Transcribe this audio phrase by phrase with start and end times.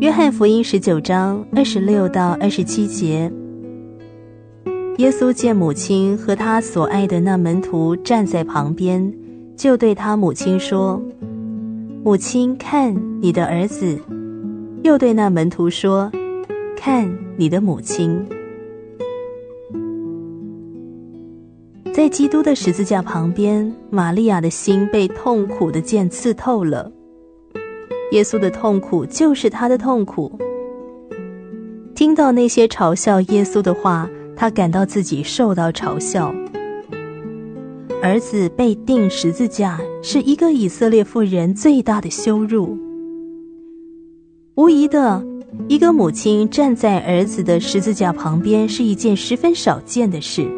[0.00, 3.28] 约翰福音十九章二十六到二十七节，
[4.98, 9.12] 耶稣见母亲和他所爱的那门徒站在旁边，
[9.56, 11.02] 就对他母亲说
[12.04, 13.98] ：“母亲，看你的儿子。”
[14.84, 16.12] 又对那门徒说
[16.78, 18.24] ：“看你的母亲。”
[21.92, 26.92] 在基督的十字架旁边，玛利亚的心被痛苦的剑刺透了。
[28.12, 30.38] 耶稣的痛苦就是他的痛苦。
[31.94, 36.32] 听到那些嘲笑耶稣的话，他感到自己受到嘲笑。
[38.00, 42.78] 儿子被钉十字架是一个以色列妇人最大的羞辱。
[44.54, 45.22] 无疑的，
[45.66, 50.48] 一个母亲站在儿子的十字架旁边是一件十分少见的事。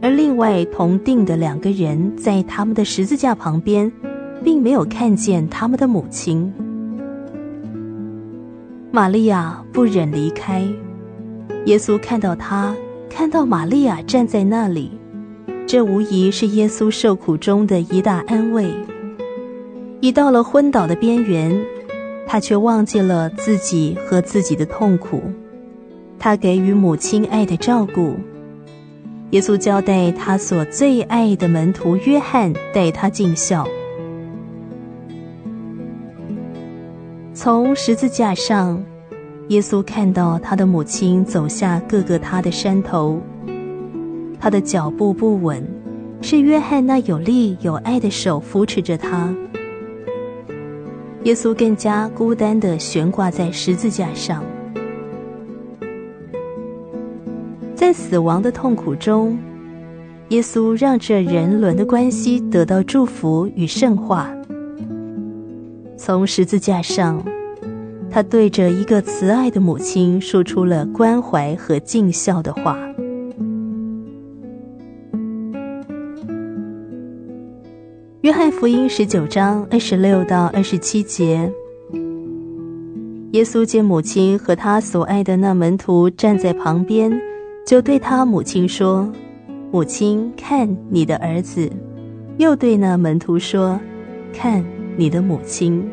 [0.00, 3.92] 而另外同钉的两个人在他们的十字架旁边，
[4.44, 6.52] 并没有看见他们的母亲。
[8.90, 10.62] 玛利亚不忍离开，
[11.66, 12.74] 耶稣看到她，
[13.08, 14.90] 看到玛利亚站在那里，
[15.66, 18.72] 这无疑是耶稣受苦中的一大安慰。
[20.00, 21.56] 已到了昏倒的边缘，
[22.26, 25.22] 他却忘记了自己和自己的痛苦，
[26.18, 28.16] 他给予母亲爱的照顾。
[29.30, 33.64] 耶稣交代他所最爱的门徒约翰带他尽孝。
[37.42, 38.84] 从十字架上，
[39.48, 43.18] 耶稣看到他的母亲走下各个他的山头，
[44.38, 45.66] 他的脚步不稳，
[46.20, 49.34] 是约翰那有力有爱的手扶持着他。
[51.22, 54.44] 耶稣更加孤单的悬挂在十字架上。
[57.74, 59.38] 在死亡的痛苦中，
[60.28, 64.30] 耶稣让这人伦的关系得到祝福与圣化。
[66.02, 67.22] 从十字架上，
[68.10, 72.78] 他对着一个慈爱的母亲说出了关怀和尽孝的话。
[78.22, 81.52] 约翰福音十九章二十六到二十七节，
[83.32, 87.12] 耶稣见母亲和他所爱的那门徒站在旁边。
[87.66, 89.06] 就对他母亲说
[89.70, 91.70] ：“母亲，看你的儿子。”
[92.38, 93.78] 又对那门徒说
[94.32, 94.64] ：“看
[94.96, 95.84] 你的母亲。”